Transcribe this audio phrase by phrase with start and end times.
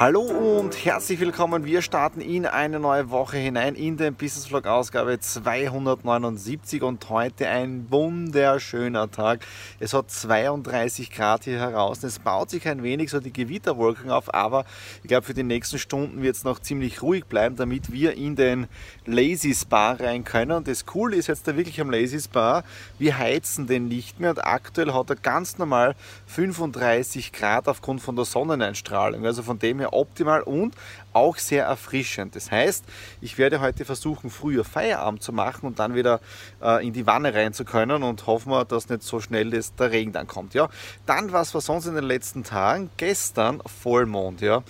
[0.00, 1.66] Hallo und herzlich willkommen.
[1.66, 7.46] Wir starten in eine neue Woche hinein in den Business Vlog Ausgabe 279 und heute
[7.46, 9.40] ein wunderschöner Tag.
[9.78, 12.02] Es hat 32 Grad hier heraus.
[12.02, 14.64] Es baut sich ein wenig so die Gewitterwolken auf, aber
[15.02, 18.36] ich glaube für die nächsten Stunden wird es noch ziemlich ruhig bleiben, damit wir in
[18.36, 18.68] den
[19.04, 20.52] Lazy Spa rein können.
[20.52, 22.64] Und das Coole ist jetzt da wirklich am Lazy Spa,
[22.98, 25.94] wir heizen den nicht mehr und aktuell hat er ganz normal
[26.24, 29.26] 35 Grad aufgrund von der Sonneneinstrahlung.
[29.26, 30.74] Also von dem her optimal und
[31.12, 32.36] auch sehr erfrischend.
[32.36, 32.84] Das heißt,
[33.20, 36.20] ich werde heute versuchen, früher Feierabend zu machen und dann wieder
[36.62, 39.74] äh, in die Wanne rein zu können und hoffen wir, dass nicht so schnell das,
[39.74, 40.54] der Regen dann kommt.
[40.54, 40.68] Ja.
[41.06, 42.90] Dann, was war sonst in den letzten Tagen?
[42.96, 44.40] Gestern Vollmond.
[44.40, 44.62] Ja.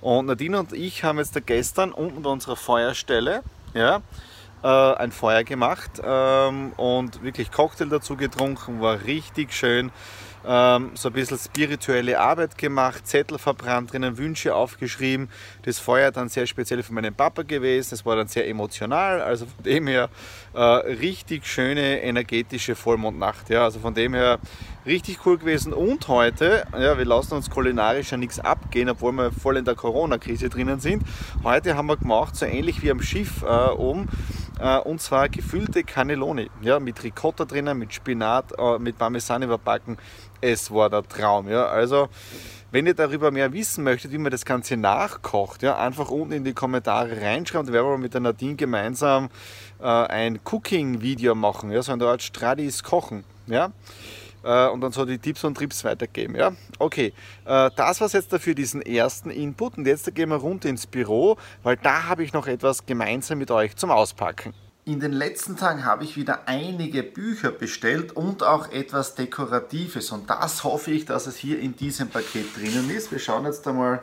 [0.00, 3.42] Und Nadine und ich haben jetzt da gestern unten bei unserer Feuerstelle
[3.74, 4.00] ja,
[4.62, 9.90] äh, ein Feuer gemacht ähm, und wirklich Cocktail dazu getrunken, war richtig schön
[10.46, 15.28] ähm, so ein bisschen spirituelle Arbeit gemacht, Zettel verbrannt, drinnen Wünsche aufgeschrieben.
[15.62, 17.90] Das Feuer dann sehr speziell für meinen Papa gewesen.
[17.90, 19.20] Das war dann sehr emotional.
[19.20, 20.08] Also von dem her
[20.54, 23.50] äh, richtig schöne energetische Vollmondnacht.
[23.50, 24.38] Ja, also von dem her
[24.86, 25.72] richtig cool gewesen.
[25.72, 29.74] Und heute, ja, wir lassen uns kulinarisch ja nichts abgehen, obwohl wir voll in der
[29.74, 31.02] Corona-Krise drinnen sind.
[31.44, 34.08] Heute haben wir gemacht, so ähnlich wie am Schiff äh, oben,
[34.84, 36.50] und zwar gefüllte Cannelloni.
[36.62, 39.98] Ja, mit Ricotta drinnen, mit Spinat, äh, mit Parmesan überbacken
[40.40, 41.48] es war der Traum.
[41.48, 41.66] Ja?
[41.66, 42.08] Also,
[42.70, 46.44] wenn ihr darüber mehr wissen möchtet, wie man das Ganze nachkocht, ja, einfach unten in
[46.44, 47.66] die Kommentare reinschreiben.
[47.66, 49.30] Da werden wir mit der Nadine gemeinsam
[49.80, 53.24] äh, ein Cooking-Video machen, ja, so eine Art Stradis Kochen.
[53.46, 53.70] Ja?
[54.42, 56.36] Äh, und dann so die Tipps und Trips weitergeben.
[56.36, 56.52] Ja?
[56.78, 57.12] Okay,
[57.44, 59.78] äh, das war es jetzt dafür diesen ersten Input.
[59.78, 63.50] Und jetzt gehen wir runter ins Büro, weil da habe ich noch etwas gemeinsam mit
[63.50, 64.54] euch zum Auspacken.
[64.88, 70.30] In den letzten Tagen habe ich wieder einige Bücher bestellt und auch etwas Dekoratives und
[70.30, 73.12] das hoffe ich, dass es hier in diesem Paket drinnen ist.
[73.12, 74.00] Wir schauen jetzt einmal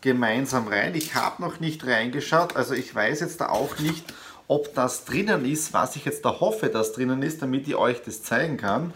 [0.00, 0.94] gemeinsam rein.
[0.94, 4.14] Ich habe noch nicht reingeschaut, also ich weiß jetzt da auch nicht,
[4.46, 8.02] ob das drinnen ist, was ich jetzt da hoffe, dass drinnen ist, damit ich euch
[8.02, 8.92] das zeigen kann.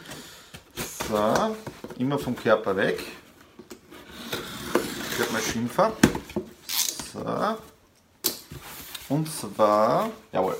[1.08, 1.56] So,
[1.98, 3.02] immer vom Körper weg.
[5.10, 5.92] Ich werde mal Schimpfer.
[7.12, 7.58] So.
[9.08, 10.56] Und zwar, jawohl,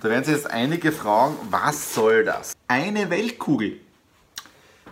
[0.00, 2.54] da werden sich jetzt einige fragen, was soll das?
[2.68, 3.80] Eine Weltkugel.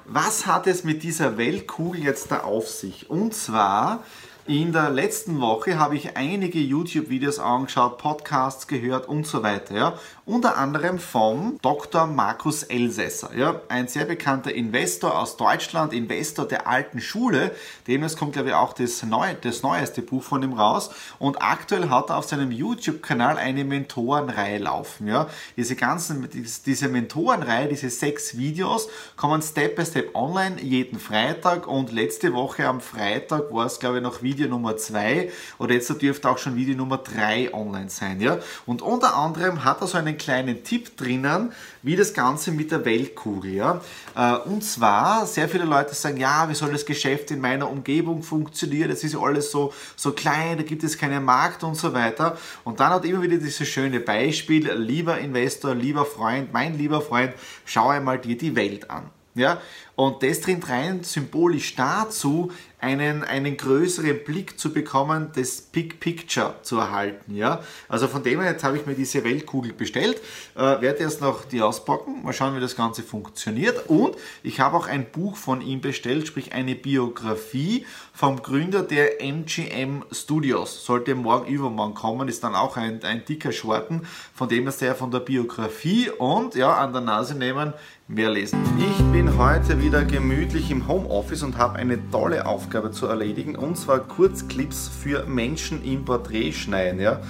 [0.04, 3.08] Was hat es mit dieser Weltkugel jetzt da auf sich?
[3.08, 4.04] Und zwar
[4.46, 9.74] in der letzten Woche habe ich einige YouTube-Videos angeschaut, Podcasts gehört und so weiter.
[9.74, 9.98] Ja.
[10.24, 12.06] Unter anderem vom Dr.
[12.06, 13.60] Markus Elsässer, ja.
[13.68, 17.52] ein sehr bekannter Investor aus Deutschland, Investor der alten Schule.
[17.86, 20.90] Demnächst kommt, glaube ich, auch das, neu, das neueste Buch von ihm raus.
[21.18, 25.08] Und aktuell hat er auf seinem YouTube-Kanal eine Mentorenreihe laufen.
[25.08, 25.28] Ja.
[25.56, 26.28] Diese ganzen,
[26.66, 31.66] diese Mentorenreihe, diese sechs Videos, kommen Step by Step online jeden Freitag.
[31.66, 35.72] Und letzte Woche am Freitag war es, glaube ich, noch Video Video Nummer 2 oder
[35.72, 38.20] jetzt dürfte auch schon Video Nummer 3 online sein.
[38.20, 38.38] Ja?
[38.66, 41.52] Und unter anderem hat er so einen kleinen Tipp drinnen,
[41.82, 43.54] wie das Ganze mit der Weltkugel.
[43.54, 43.80] Ja?
[44.14, 48.22] Äh, und zwar, sehr viele Leute sagen, ja, wie soll das Geschäft in meiner Umgebung
[48.22, 48.91] funktionieren?
[48.91, 52.36] Das ist ja alles so, so klein, da gibt es keinen Markt und so weiter.
[52.64, 57.33] Und dann hat immer wieder dieses schöne Beispiel, lieber Investor, lieber Freund, mein lieber Freund,
[57.65, 59.10] schau einmal dir die Welt an.
[59.36, 59.60] Ja?
[59.94, 62.50] Und das dringt rein symbolisch dazu,
[62.86, 67.34] einen, einen größeren Blick zu bekommen, das Big Picture zu erhalten.
[67.34, 67.60] Ja?
[67.88, 70.21] Also von dem her, jetzt habe ich mir diese Weltkugel bestellt,
[70.54, 73.88] äh, werde erst noch die auspacken, mal schauen, wie das Ganze funktioniert.
[73.88, 79.21] Und ich habe auch ein Buch von ihm bestellt, sprich eine Biografie vom Gründer der
[79.21, 80.84] MGM Studios.
[80.84, 84.03] Sollte morgen übermorgen kommen, ist dann auch ein, ein dicker Schwarten,
[84.33, 87.72] von dem ist er von der Biografie und ja, an der Nase nehmen,
[88.09, 88.62] mehr lesen.
[88.78, 93.76] Ich bin heute wieder gemütlich im Homeoffice und habe eine tolle Aufgabe zu erledigen und
[93.76, 97.00] zwar Kurzclips für Menschen im Porträt schneiden.
[97.00, 97.20] Ja?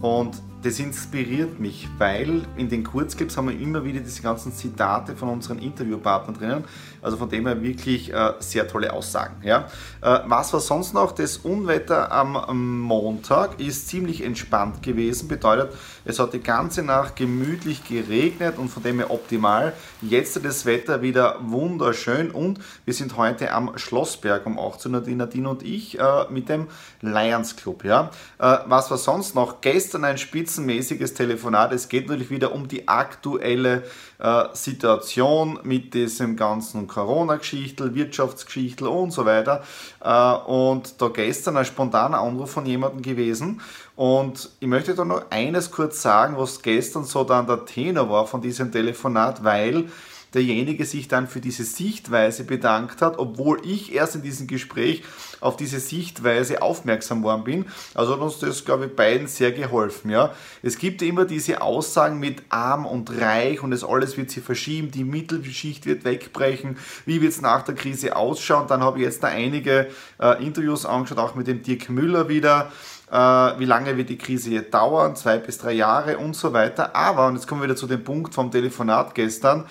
[0.00, 5.14] Und das inspiriert mich, weil in den Kurzclips haben wir immer wieder diese ganzen Zitate
[5.14, 6.64] von unseren Interviewpartnern drinnen.
[7.02, 9.42] Also von dem her wirklich äh, sehr tolle Aussagen.
[9.42, 9.68] Ja?
[10.00, 11.12] Äh, was war sonst noch?
[11.12, 15.28] Das Unwetter am Montag ist ziemlich entspannt gewesen.
[15.28, 15.74] Bedeutet,
[16.06, 19.74] es hat die ganze Nacht gemütlich geregnet und von dem her optimal.
[20.00, 25.02] Jetzt ist das Wetter wieder wunderschön und wir sind heute am Schlossberg um 18 Uhr,
[25.02, 26.68] die Nadine und ich, äh, mit dem
[27.02, 27.84] Lions Club.
[27.84, 28.10] Ja?
[28.38, 29.60] Äh, was war sonst noch?
[29.60, 30.16] Gestern ein
[30.54, 31.72] spitzenmäßiges Telefonat.
[31.72, 33.82] Es geht natürlich wieder um die aktuelle
[34.18, 39.62] äh, Situation mit diesem ganzen Corona-Geschichtel, Wirtschaftsgeschichtel und so weiter.
[40.00, 43.60] Äh, und da gestern ein spontaner Anruf von jemandem gewesen.
[43.96, 48.26] Und ich möchte da noch eines kurz sagen, was gestern so dann der Tenor war
[48.26, 49.86] von diesem Telefonat, weil
[50.34, 55.02] derjenige sich dann für diese Sichtweise bedankt hat, obwohl ich erst in diesem Gespräch
[55.40, 57.66] auf diese Sichtweise aufmerksam worden bin.
[57.94, 60.10] Also hat uns das, glaube ich, beiden sehr geholfen.
[60.10, 60.34] Ja?
[60.62, 64.90] Es gibt immer diese Aussagen mit arm und reich und das alles wird sich verschieben,
[64.90, 66.76] die Mittelschicht wird wegbrechen,
[67.06, 68.66] wie wird es nach der Krise ausschauen.
[68.66, 69.88] Dann habe ich jetzt da einige
[70.20, 72.72] äh, Interviews angeschaut, auch mit dem Dirk Müller wieder
[73.10, 76.96] äh, wie lange wird die Krise hier dauern, zwei bis drei Jahre und so weiter.
[76.96, 79.66] Aber, und jetzt kommen wir wieder zu dem Punkt vom Telefonat gestern,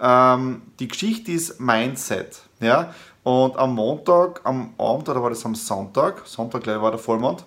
[0.00, 2.42] ähm, die Geschichte ist Mindset.
[2.60, 2.94] Ja?
[3.22, 7.44] Und am Montag, am Abend, oder war das am Sonntag, Sonntag gleich war der Vollmond,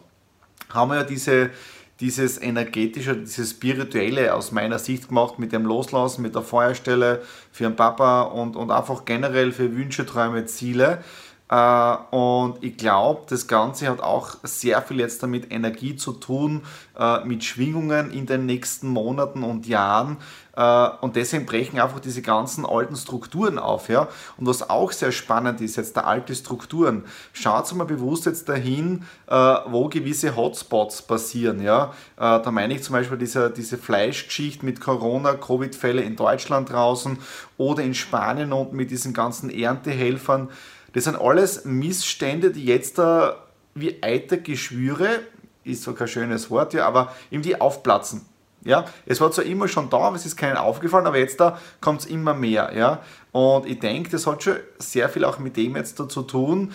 [0.73, 1.51] haben wir ja diese,
[1.99, 7.21] dieses energetische, dieses spirituelle aus meiner Sicht gemacht mit dem Loslassen, mit der Feuerstelle
[7.51, 11.03] für den Papa und, und einfach generell für Wünsche, Träume, Ziele.
[11.49, 16.63] Äh, und ich glaube, das Ganze hat auch sehr viel jetzt damit Energie zu tun,
[16.99, 20.17] äh, mit Schwingungen in den nächsten Monaten und Jahren.
[20.57, 23.88] Äh, und deswegen brechen einfach diese ganzen alten Strukturen auf.
[23.88, 24.09] Ja?
[24.38, 27.05] Und was auch sehr spannend ist, jetzt der alte Strukturen.
[27.31, 31.61] Schaut mal bewusst jetzt dahin, wo gewisse Hotspots passieren.
[31.61, 31.94] Ja?
[32.15, 37.17] Da meine ich zum Beispiel diese, diese Fleischgeschichte mit Corona, Covid-Fälle in Deutschland draußen
[37.57, 40.49] oder in Spanien und mit diesen ganzen Erntehelfern.
[40.93, 43.35] Das sind alles Missstände, die jetzt da
[43.75, 45.19] wie Eitergeschwüre,
[45.63, 48.25] ist zwar kein schönes Wort, ja, aber irgendwie aufplatzen.
[48.63, 51.41] Ja, es war zwar immer schon da, aber es ist keinen aufgefallen, aber jetzt
[51.79, 52.71] kommt es immer mehr.
[52.75, 53.01] Ja,
[53.31, 56.73] und ich denke, das hat schon sehr viel auch mit dem jetzt da zu tun,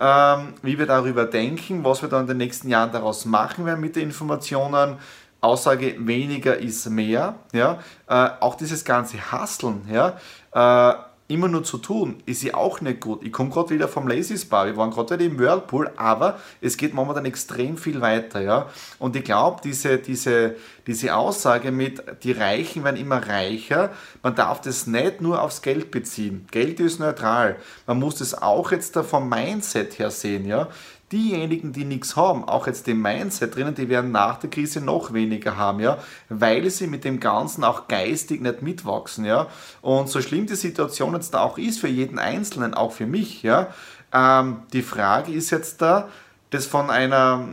[0.00, 3.80] ähm, wie wir darüber denken, was wir dann in den nächsten Jahren daraus machen werden
[3.80, 4.96] mit den Informationen.
[5.40, 7.36] Aussage weniger ist mehr.
[7.52, 7.78] Ja,
[8.08, 9.88] äh, auch dieses ganze Hasseln.
[9.92, 10.18] Ja,
[10.52, 10.94] äh,
[11.28, 13.22] immer nur zu tun, ist ja auch nicht gut.
[13.22, 16.78] Ich komme gerade wieder vom Lazy Spa, wir waren gerade wieder im Whirlpool, aber es
[16.78, 18.40] geht momentan extrem viel weiter.
[18.40, 18.70] Ja?
[18.98, 23.90] Und ich glaube, diese, diese, diese Aussage mit, die Reichen werden immer reicher,
[24.22, 26.46] man darf das nicht nur aufs Geld beziehen.
[26.50, 27.56] Geld ist neutral.
[27.86, 30.46] Man muss das auch jetzt da vom Mindset her sehen.
[30.46, 30.68] Ja?
[31.10, 35.14] Diejenigen, die nichts haben, auch jetzt dem Mindset drinnen, die werden nach der Krise noch
[35.14, 39.46] weniger haben, ja, weil sie mit dem Ganzen auch geistig nicht mitwachsen, ja.
[39.80, 43.42] Und so schlimm die Situation jetzt da auch ist für jeden Einzelnen, auch für mich,
[43.42, 43.68] ja,
[44.12, 46.08] ähm, die Frage ist jetzt da,
[46.50, 47.48] das von einer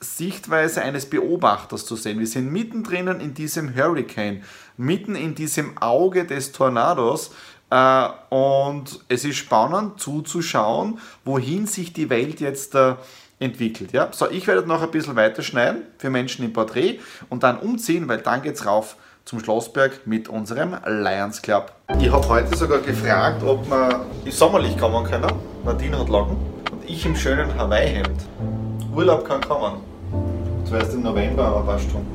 [0.00, 2.18] Sichtweise eines Beobachters zu sehen.
[2.18, 4.42] Wir sind mittendrin in diesem Hurricane,
[4.76, 7.32] mitten in diesem Auge des Tornados
[7.70, 12.94] äh, und es ist spannend zuzuschauen, wohin sich die Welt jetzt äh,
[13.40, 13.92] entwickelt.
[13.92, 14.08] Ja?
[14.12, 18.08] So, ich werde noch ein bisschen weiter schneiden für Menschen im Porträt und dann umziehen,
[18.08, 21.72] weil dann geht es rauf zum Schlossberg mit unserem Lions Club.
[22.00, 25.30] Ich habe heute sogar gefragt, ob wir im Sommerlicht kommen können.
[25.64, 26.36] Nadine hat Locken
[26.72, 28.22] und ich im schönen Hawaii-Hemd.
[28.94, 29.82] Urlaub kann kommen.
[30.64, 32.06] Zuerst im November, aber passt schon.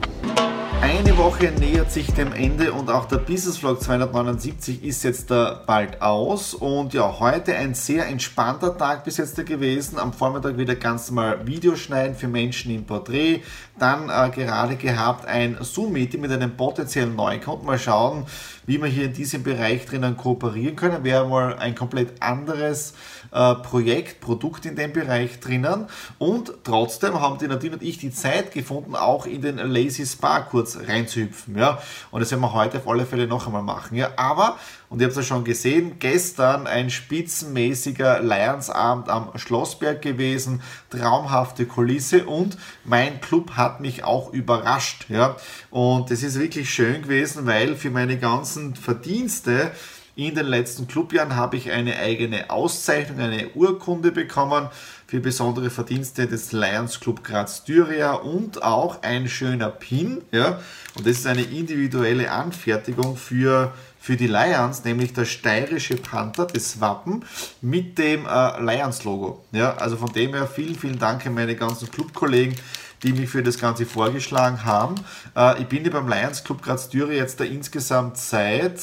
[0.84, 5.64] Eine Woche nähert sich dem Ende und auch der Business Vlog 279 ist jetzt da
[5.66, 6.54] bald aus.
[6.54, 9.98] Und ja, heute ein sehr entspannter Tag bis jetzt gewesen.
[9.98, 13.44] Am Vormittag wieder ganz normal Videoschneiden für Menschen im Porträt.
[13.80, 17.66] Dann äh, gerade gehabt ein Zoom-Meeting mit einem potenziellen Neukunden.
[17.66, 18.26] Mal schauen,
[18.66, 21.06] wie wir hier in diesem Bereich drinnen kooperieren können.
[21.06, 22.94] Wäre mal ein komplett anderes
[23.34, 25.88] äh, Projekt, Produkt in dem Bereich drinnen.
[26.20, 30.42] Und trotzdem haben die Nadine und ich die Zeit gefunden, auch in den Lazy Spa
[30.42, 31.58] kurz reinzuhüpfen.
[31.58, 31.80] Ja?
[32.12, 33.98] Und das werden wir heute auf alle Fälle noch einmal machen.
[33.98, 34.12] Ja?
[34.16, 34.58] Aber,
[34.90, 41.66] und ihr habt es ja schon gesehen, gestern ein spitzenmäßiger Lionsabend am Schlossberg gewesen, traumhafte
[41.66, 45.06] Kulisse und mein Club hat mich auch überrascht.
[45.10, 45.36] Ja?
[45.72, 49.72] Und das ist wirklich schön gewesen, weil für meine ganzen Verdienste,
[50.16, 54.70] in den letzten Clubjahren habe ich eine eigene Auszeichnung, eine Urkunde bekommen
[55.08, 60.22] für besondere Verdienste des Lions Club Graz Styria und auch ein schöner Pin.
[60.32, 60.60] Ja?
[60.96, 66.80] Und das ist eine individuelle Anfertigung für, für die Lions, nämlich der steirische Panther, das
[66.80, 67.26] Wappen
[67.62, 69.44] mit dem äh, Lions-Logo.
[69.52, 69.76] Ja?
[69.78, 72.56] Also von dem her vielen, vielen Dank an meine ganzen Clubkollegen
[73.04, 74.96] die mich für das Ganze vorgeschlagen haben.
[75.36, 78.80] Äh, ich bin ja beim Lions Club Graz Düre jetzt da insgesamt seit,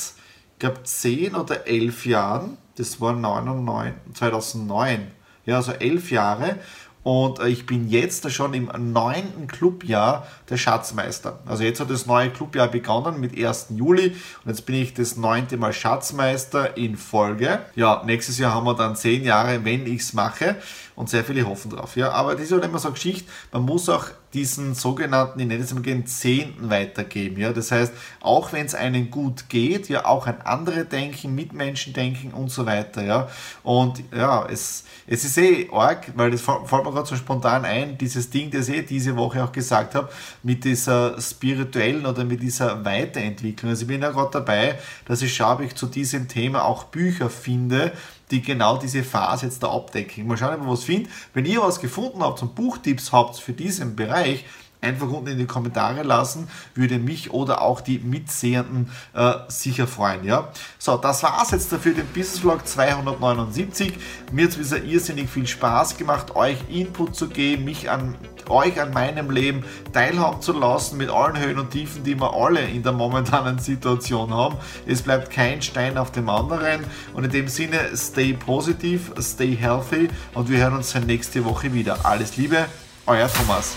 [0.60, 2.56] glaube, 10 oder 11 Jahren.
[2.76, 5.08] Das war 99, 2009.
[5.44, 6.56] Ja, also 11 Jahre.
[7.02, 11.38] Und äh, ich bin jetzt schon im neunten Clubjahr der Schatzmeister.
[11.46, 13.68] Also jetzt hat das neue Clubjahr begonnen mit 1.
[13.70, 14.14] Juli
[14.44, 17.60] und jetzt bin ich das neunte Mal Schatzmeister in Folge.
[17.74, 20.56] Ja, nächstes Jahr haben wir dann zehn Jahre, wenn ich es mache
[21.00, 21.96] und sehr viele hoffen drauf.
[21.96, 25.46] Ja, aber das ist halt immer so eine Geschichte, man muss auch diesen sogenannten, ich
[25.46, 27.40] nenne es mal Zehnten weitergeben.
[27.40, 31.94] Ja, das heißt, auch wenn es einem gut geht, ja, auch an andere denken, Mitmenschen
[31.94, 33.02] denken und so weiter.
[33.02, 33.28] Ja,
[33.62, 37.96] und ja, es, es ist eh arg, weil das fällt mir gerade so spontan ein,
[37.96, 40.10] dieses Ding, das ich eh diese Woche auch gesagt habe,
[40.42, 43.70] mit dieser spirituellen oder mit dieser Weiterentwicklung.
[43.70, 46.84] Also ich bin ja gerade dabei, dass ich schaue, ob ich zu diesem Thema auch
[46.84, 47.92] Bücher finde,
[48.30, 50.26] die genau diese Phase jetzt da abdecken.
[50.26, 51.10] Mal schauen, ob ich was finde.
[51.34, 54.44] Wenn ihr was gefunden habt und Buchtipps habt für diesen Bereich,
[54.80, 60.24] einfach unten in die Kommentare lassen, würde mich oder auch die Mitsehenden äh, sicher freuen.
[60.24, 60.48] Ja?
[60.78, 63.94] So, das war's jetzt dafür, den Business Vlog 279.
[64.32, 68.16] Mir hat es wieder irrsinnig viel Spaß gemacht, euch Input zu geben, mich an
[68.48, 72.60] euch an meinem Leben teilhaben zu lassen mit allen Höhen und Tiefen, die wir alle
[72.60, 74.56] in der momentanen Situation haben.
[74.86, 76.84] Es bleibt kein Stein auf dem anderen
[77.14, 82.04] und in dem Sinne, stay positiv, stay healthy und wir hören uns nächste Woche wieder.
[82.04, 82.66] Alles Liebe,
[83.06, 83.76] euer Thomas.